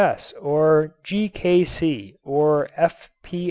[0.03, 1.31] B.S., or G.